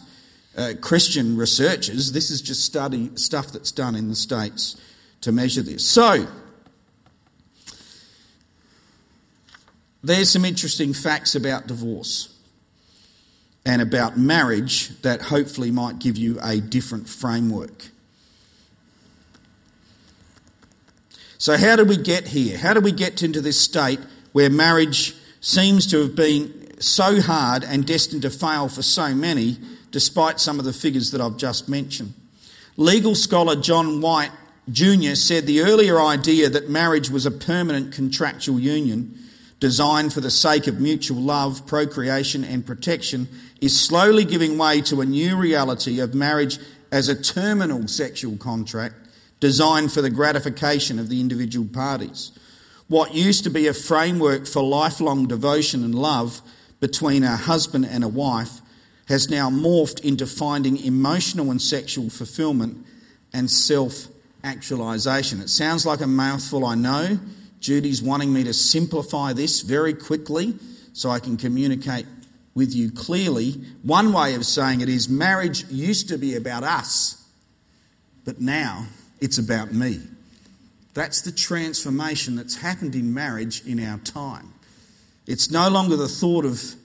[0.58, 2.12] uh, Christian researchers.
[2.12, 4.80] This is just study stuff that's done in the States
[5.22, 5.86] to measure this.
[5.88, 6.28] So,
[10.04, 12.38] there's some interesting facts about divorce
[13.66, 17.89] and about marriage that hopefully might give you a different framework.
[21.38, 22.58] So, how did we get here?
[22.58, 24.00] How did we get into this state
[24.34, 29.58] where marriage seems to have been so hard and destined to fail for so many,
[29.94, 32.14] despite some of the figures that I've just mentioned?
[32.76, 34.32] Legal scholar John White
[34.70, 35.14] Jr.
[35.14, 39.18] said the earlier idea that marriage was a permanent contractual union
[39.60, 43.30] designed for the sake of mutual love, procreation, and protection
[43.62, 46.58] is slowly giving way to a new reality of marriage
[46.92, 48.96] as a terminal sexual contract
[49.40, 52.32] designed for the gratification of the individual parties.
[52.88, 56.42] What used to be a framework for lifelong devotion and love
[56.80, 58.62] between a husband and a wife
[59.08, 62.86] has now morphed into finding emotional and sexual fulfillment
[63.34, 64.08] and self
[64.44, 65.42] actualization.
[65.42, 67.20] It sounds like a mouthful, I know.
[67.60, 70.56] Judy's wanting me to simplify this very quickly
[70.94, 72.06] so I can communicate
[72.54, 73.52] with you clearly.
[73.82, 77.24] One way of saying it is marriage used to be about us,
[78.26, 78.88] but now
[79.20, 80.02] it's about me.
[80.94, 84.54] That's the transformation that's happened in marriage in our time.
[85.26, 86.76] It's no longer the thought of,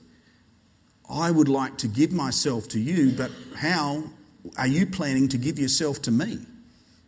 [1.10, 4.04] I would like to give myself to you, but how
[4.56, 6.38] are you planning to give yourself to me?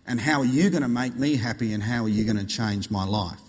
[0.07, 2.47] And how are you going to make me happy and how are you going to
[2.47, 3.41] change my life?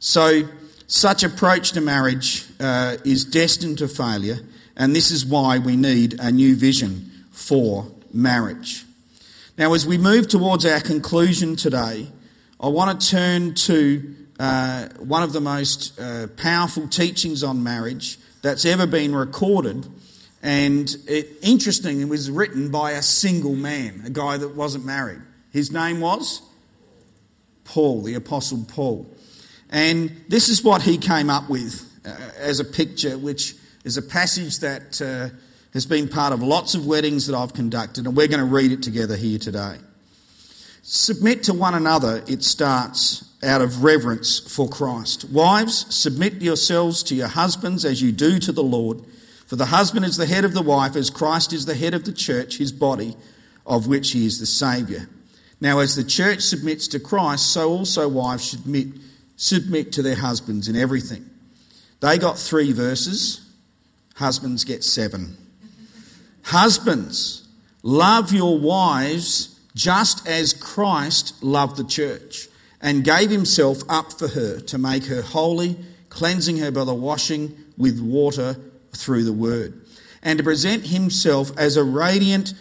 [0.00, 0.48] So,
[0.86, 4.38] such approach to marriage uh, is destined to failure,
[4.76, 8.84] and this is why we need a new vision for marriage.
[9.56, 12.08] Now, as we move towards our conclusion today,
[12.60, 18.18] I want to turn to uh, one of the most uh, powerful teachings on marriage
[18.42, 19.86] that's ever been recorded.
[20.42, 25.20] And it, interesting, it was written by a single man, a guy that wasn't married.
[25.52, 26.42] His name was
[27.64, 29.06] Paul, the Apostle Paul.
[29.70, 34.02] And this is what he came up with uh, as a picture, which is a
[34.02, 35.34] passage that uh,
[35.72, 38.72] has been part of lots of weddings that I've conducted, and we're going to read
[38.72, 39.76] it together here today.
[40.82, 45.24] Submit to one another, it starts out of reverence for Christ.
[45.30, 49.02] Wives, submit yourselves to your husbands as you do to the Lord.
[49.46, 52.04] For the husband is the head of the wife, as Christ is the head of
[52.04, 53.16] the church, his body,
[53.64, 55.08] of which he is the Saviour.
[55.60, 58.88] Now, as the church submits to Christ, so also wives should submit,
[59.36, 61.28] submit to their husbands in everything.
[62.00, 63.40] They got three verses,
[64.16, 65.36] husbands get seven.
[66.42, 67.46] Husbands,
[67.82, 72.48] love your wives just as Christ loved the church
[72.80, 75.76] and gave himself up for her to make her holy,
[76.08, 78.56] cleansing her by the washing with water
[78.96, 79.80] through the word,
[80.22, 82.54] and to present himself as a radiant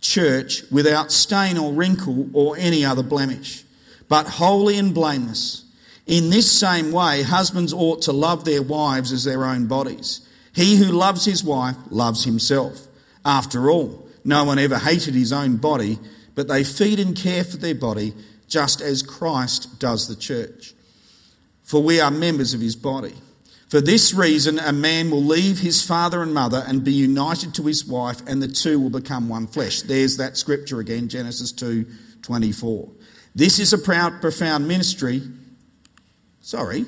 [0.00, 3.64] church without stain or wrinkle or any other blemish,
[4.08, 5.64] but holy and blameless.
[6.06, 10.20] In this same way, husbands ought to love their wives as their own bodies.
[10.54, 12.86] He who loves his wife loves himself.
[13.24, 15.98] After all, no one ever hated his own body,
[16.34, 18.12] but they feed and care for their body
[18.48, 20.74] just as Christ does the church.
[21.62, 23.14] for we are members of his body.
[23.70, 27.62] For this reason, a man will leave his father and mother and be united to
[27.62, 29.82] his wife, and the two will become one flesh.
[29.82, 31.86] There's that scripture again, Genesis 2
[32.22, 32.88] 24.
[33.34, 35.22] This is a proud, profound ministry.
[36.40, 36.84] Sorry.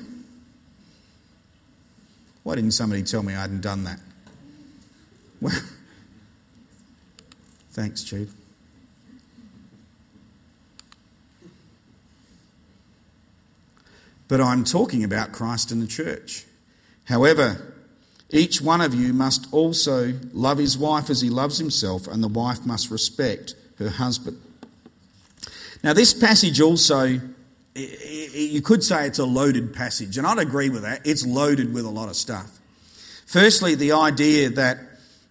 [2.43, 3.99] Why didn't somebody tell me I hadn't done that?
[5.41, 5.53] Well,
[7.71, 8.29] thanks, Chief.
[14.27, 16.45] But I'm talking about Christ and the church.
[17.05, 17.73] However,
[18.29, 22.27] each one of you must also love his wife as he loves himself, and the
[22.27, 24.41] wife must respect her husband.
[25.83, 27.21] Now, this passage also,
[27.75, 31.05] you could say it's a loaded passage, and I'd agree with that.
[31.05, 32.59] It's loaded with a lot of stuff.
[33.25, 34.79] Firstly, the idea that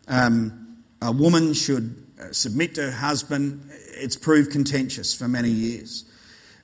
[0.09, 6.06] um, a woman should uh, submit to her husband, it's proved contentious for many years.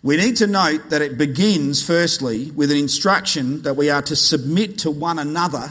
[0.03, 4.17] We need to note that it begins, firstly, with an instruction that we are to
[4.17, 5.69] submit to one another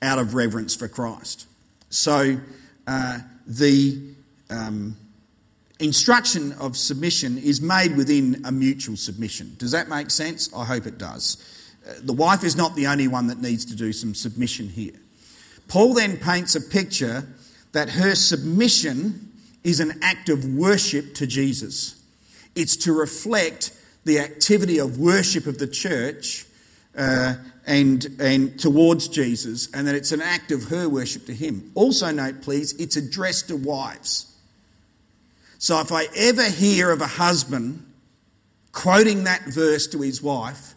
[0.00, 1.46] out of reverence for Christ.
[1.90, 2.38] So,
[2.86, 4.00] uh, the
[4.48, 4.96] um,
[5.78, 9.56] instruction of submission is made within a mutual submission.
[9.58, 10.52] Does that make sense?
[10.54, 11.36] I hope it does.
[11.86, 14.94] Uh, the wife is not the only one that needs to do some submission here.
[15.68, 17.26] Paul then paints a picture
[17.72, 19.32] that her submission
[19.64, 21.95] is an act of worship to Jesus.
[22.56, 23.70] It's to reflect
[24.04, 26.46] the activity of worship of the church
[26.96, 27.34] uh,
[27.66, 31.70] and, and towards Jesus, and that it's an act of her worship to him.
[31.74, 34.32] Also, note, please, it's addressed to wives.
[35.58, 37.84] So if I ever hear of a husband
[38.72, 40.74] quoting that verse to his wife,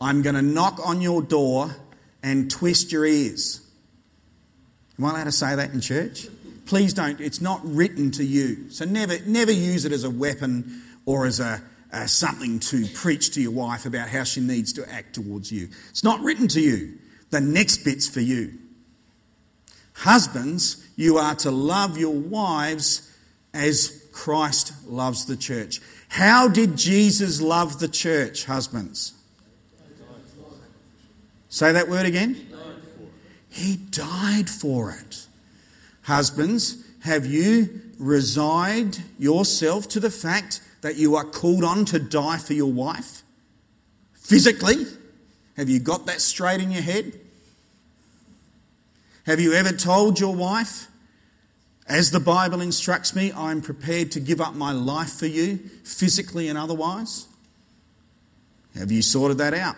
[0.00, 1.76] I'm going to knock on your door
[2.22, 3.60] and twist your ears.
[4.98, 6.28] Am I allowed to say that in church?
[6.66, 7.20] Please don't.
[7.20, 8.70] It's not written to you.
[8.70, 11.60] So never, never use it as a weapon or as a,
[12.06, 15.68] something to preach to your wife about how she needs to act towards you.
[15.88, 16.98] It's not written to you.
[17.30, 18.52] The next bit's for you.
[19.92, 23.12] Husbands, you are to love your wives
[23.52, 25.80] as Christ loves the church.
[26.10, 29.12] How did Jesus love the church, husbands?
[31.48, 32.46] Say that word again.
[33.48, 35.26] He died for it.
[36.02, 42.38] Husbands, have you resigned yourself to the fact that you are called on to die
[42.38, 43.22] for your wife?
[44.14, 44.86] Physically?
[45.56, 47.18] Have you got that straight in your head?
[49.26, 50.88] Have you ever told your wife,
[51.86, 56.48] as the Bible instructs me, I'm prepared to give up my life for you, physically
[56.48, 57.26] and otherwise?
[58.78, 59.76] Have you sorted that out?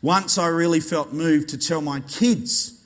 [0.00, 2.78] Once I really felt moved to tell my kids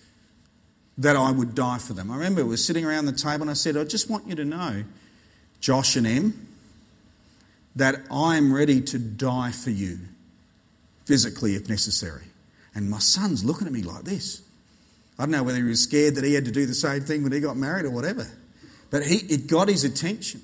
[0.96, 2.10] that I would die for them.
[2.10, 4.34] I remember we were sitting around the table and I said, I just want you
[4.36, 4.84] to know,
[5.60, 6.48] Josh and Em,
[7.76, 9.98] that I'm ready to die for you,
[11.04, 12.24] physically if necessary.
[12.74, 14.42] And my son's looking at me like this.
[15.18, 17.22] I don't know whether he was scared that he had to do the same thing
[17.22, 18.26] when he got married or whatever.
[18.90, 20.42] But he, it got his attention.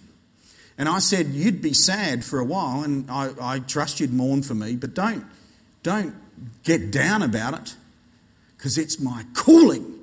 [0.78, 4.42] And I said, You'd be sad for a while, and I, I trust you'd mourn
[4.42, 5.24] for me, but don't,
[5.82, 6.14] don't
[6.62, 7.74] get down about it,
[8.56, 9.98] because it's my calling,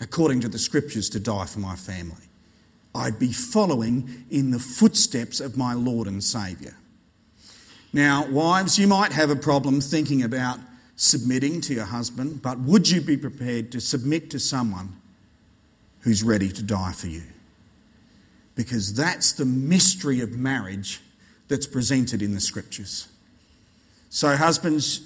[0.00, 2.25] according to the scriptures, to die for my family.
[2.96, 6.72] I'd be following in the footsteps of my Lord and Saviour.
[7.92, 10.58] Now, wives, you might have a problem thinking about
[10.96, 14.96] submitting to your husband, but would you be prepared to submit to someone
[16.00, 17.22] who's ready to die for you?
[18.54, 21.00] Because that's the mystery of marriage
[21.48, 23.08] that's presented in the scriptures.
[24.08, 25.02] So, husbands,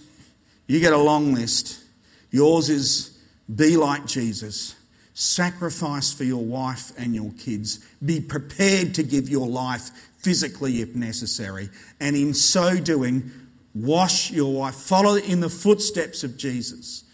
[0.68, 1.82] you get a long list.
[2.30, 3.18] Yours is
[3.52, 4.76] be like Jesus
[5.20, 7.80] Sacrifice for your wife and your kids.
[8.02, 11.68] Be prepared to give your life physically if necessary.
[12.00, 13.30] And in so doing,
[13.74, 14.74] wash your wife.
[14.74, 17.04] Follow in the footsteps of Jesus.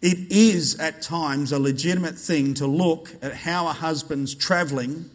[0.00, 5.10] It is at times a legitimate thing to look at how a husband's travelling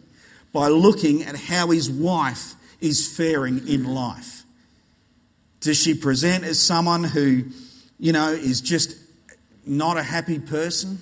[0.52, 4.44] by looking at how his wife is faring in life.
[5.58, 7.46] Does she present as someone who,
[7.98, 8.96] you know, is just
[9.66, 11.00] not a happy person?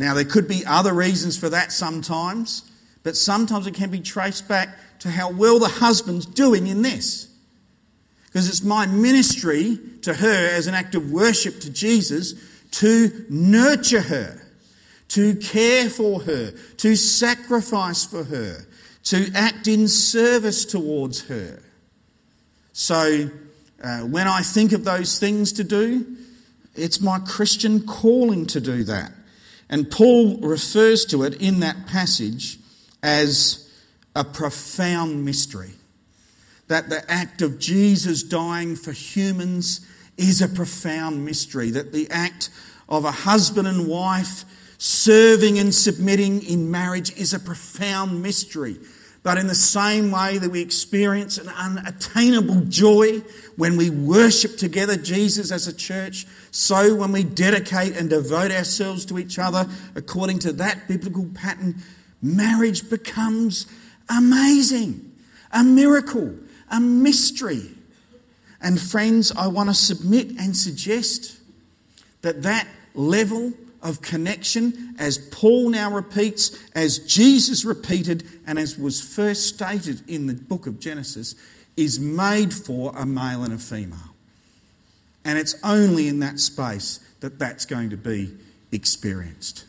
[0.00, 2.62] Now, there could be other reasons for that sometimes,
[3.02, 4.70] but sometimes it can be traced back
[5.00, 7.28] to how well the husband's doing in this.
[8.24, 12.32] Because it's my ministry to her as an act of worship to Jesus
[12.70, 14.40] to nurture her,
[15.08, 18.64] to care for her, to sacrifice for her,
[19.02, 21.62] to act in service towards her.
[22.72, 23.28] So,
[23.84, 26.16] uh, when I think of those things to do,
[26.74, 29.12] it's my Christian calling to do that.
[29.70, 32.58] And Paul refers to it in that passage
[33.02, 33.70] as
[34.14, 35.70] a profound mystery.
[36.70, 39.84] that the act of Jesus dying for humans
[40.16, 42.48] is a profound mystery, that the act
[42.88, 44.44] of a husband and wife
[44.78, 48.76] serving and submitting in marriage is a profound mystery.
[49.24, 53.18] But in the same way that we experience an unattainable joy
[53.56, 59.04] when we worship together Jesus as a church, so when we dedicate and devote ourselves
[59.06, 61.82] to each other according to that biblical pattern,
[62.20, 63.66] marriage becomes
[64.08, 65.12] amazing,
[65.52, 66.34] a miracle,
[66.70, 67.70] a mystery.
[68.60, 71.38] And friends, I want to submit and suggest
[72.22, 79.00] that that level of connection, as Paul now repeats, as Jesus repeated, and as was
[79.00, 81.34] first stated in the book of Genesis,
[81.76, 84.09] is made for a male and a female.
[85.24, 88.32] And it's only in that space that that's going to be
[88.72, 89.66] experienced.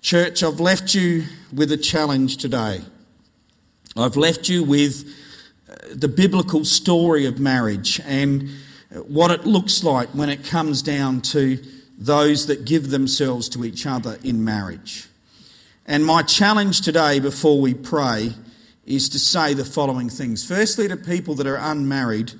[0.00, 2.82] Church, I've left you with a challenge today.
[3.96, 5.06] I've left you with
[5.70, 8.50] uh, the biblical story of marriage and
[9.06, 11.58] what it looks like when it comes down to
[11.96, 15.08] those that give themselves to each other in marriage.
[15.86, 18.32] And my challenge today before we pray
[18.84, 20.46] is to say the following things.
[20.46, 22.32] Firstly, to people that are unmarried,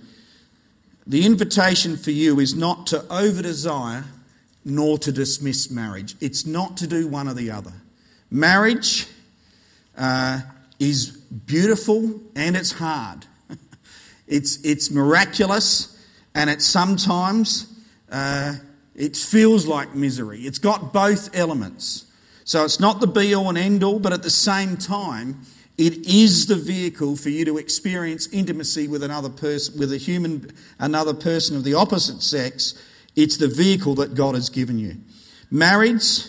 [1.06, 4.04] the invitation for you is not to over desire
[4.64, 6.16] nor to dismiss marriage.
[6.20, 7.72] It's not to do one or the other.
[8.30, 9.06] Marriage
[9.96, 10.40] uh,
[10.78, 13.26] is beautiful and it's hard.
[14.26, 16.02] it's, it's miraculous
[16.34, 17.70] and it's sometimes
[18.10, 18.54] uh,
[18.94, 20.40] it feels like misery.
[20.40, 22.06] It's got both elements.
[22.44, 25.42] So it's not the be all and end all, but at the same time,
[25.76, 30.50] it is the vehicle for you to experience intimacy with another person, with a human,
[30.78, 32.74] another person of the opposite sex.
[33.16, 34.96] It's the vehicle that God has given you.
[35.50, 36.26] Marriage,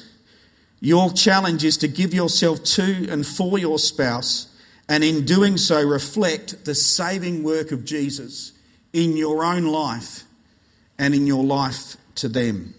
[0.80, 4.48] your challenge is to give yourself to and for your spouse,
[4.90, 8.52] and in doing so, reflect the saving work of Jesus
[8.94, 10.24] in your own life
[10.98, 12.74] and in your life to them.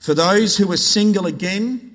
[0.00, 1.87] For those who are single again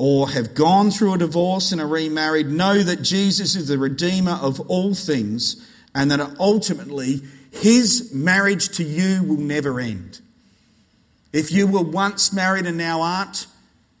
[0.00, 4.38] or have gone through a divorce and are remarried, know that Jesus is the Redeemer
[4.40, 7.20] of all things and that ultimately
[7.50, 10.22] his marriage to you will never end.
[11.34, 13.46] If you were once married and now aren't,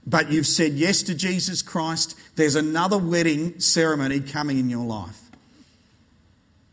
[0.06, 5.20] but you've said yes to Jesus Christ, there's another wedding ceremony coming in your life.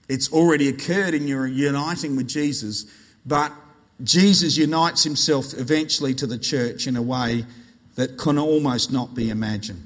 [0.07, 2.86] It's already occurred in your uniting with Jesus,
[3.25, 3.51] but
[4.01, 7.45] Jesus unites himself eventually to the church in a way
[7.98, 9.86] that can almost not be imagined.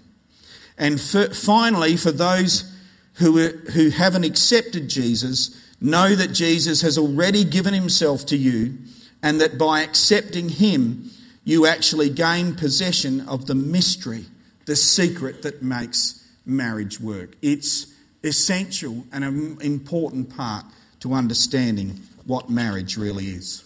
[0.78, 2.72] And for, finally, for those
[3.16, 8.78] who, who haven't accepted Jesus, know that Jesus has already given himself to you,
[9.24, 11.10] and that by accepting him,
[11.44, 14.26] you actually gain possession of the mystery,
[14.66, 17.36] the secret that makes marriage work.
[17.42, 17.88] It's
[18.24, 20.66] essential and an important part
[21.00, 23.64] to understanding what marriage really is.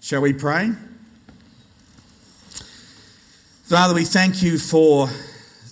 [0.00, 0.70] Shall we pray?
[3.74, 5.08] Father, we thank you for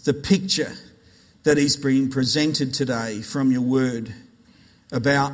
[0.02, 0.72] the picture
[1.44, 4.12] that is being presented today from your word
[4.90, 5.32] about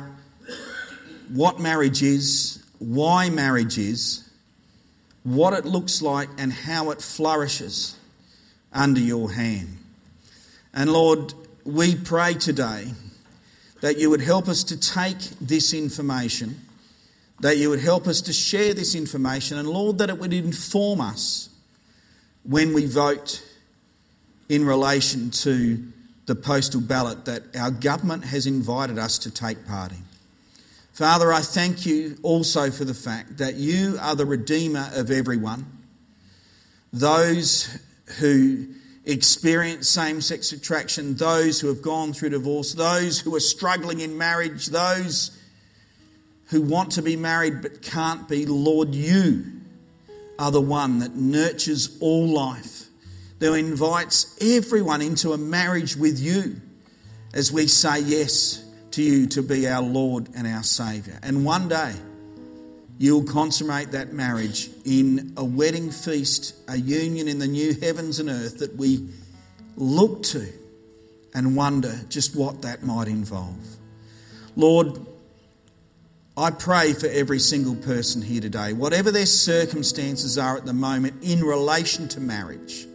[1.29, 4.29] what marriage is, why marriage is,
[5.23, 7.97] what it looks like, and how it flourishes
[8.71, 9.75] under your hand.
[10.71, 12.85] And Lord, we pray today
[13.81, 16.61] that you would help us to take this information
[17.39, 21.01] that you would help us to share this information, and Lord, that it would inform
[21.01, 21.49] us
[22.43, 23.43] when we vote
[24.47, 25.83] in relation to
[26.25, 30.03] the postal ballot that our government has invited us to take part in.
[30.93, 35.65] Father, I thank you also for the fact that you are the Redeemer of everyone.
[36.91, 37.79] Those
[38.19, 38.67] who
[39.05, 44.17] experience same sex attraction, those who have gone through divorce, those who are struggling in
[44.17, 45.37] marriage, those
[46.47, 49.58] who want to be married but can't be, Lord, you
[50.39, 52.85] are the one that nurtures all life,
[53.39, 56.59] that invites everyone into a marriage with you
[57.33, 61.17] as we say yes to you to be our Lord and our Saviour.
[61.21, 61.93] And one day,
[62.97, 68.29] you'll consummate that marriage in a wedding feast, a union in the new heavens and
[68.29, 69.07] earth that we
[69.75, 70.47] look to
[71.33, 73.77] and wonder just what that might involve.
[74.55, 74.99] Lord,
[76.39, 81.21] I pray for every single person here today, whatever their circumstances are at the moment
[81.21, 82.87] in relation to marriage,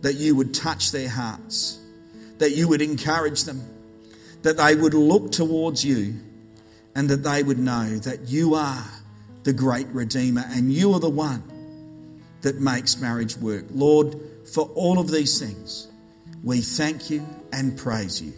[0.00, 1.78] that you would touch their hearts,
[2.38, 3.62] that you would encourage them,
[4.40, 6.14] that they would look towards you,
[6.94, 8.86] and that they would know that you are
[9.42, 11.42] the great Redeemer and you are the one
[12.40, 13.66] that makes marriage work.
[13.72, 14.16] Lord,
[14.54, 15.88] for all of these things,
[16.42, 18.32] we thank you and praise you.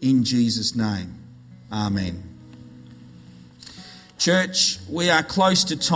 [0.00, 1.14] In Jesus' name.
[1.72, 2.35] Amen.
[4.18, 5.94] Church, we are close to time.